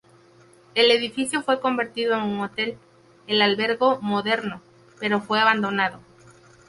[0.73, 2.75] El edificio fue convertido en un hotel,
[3.27, 4.59] el "Albergo Moderno",
[4.99, 5.99] pero fue abandonado.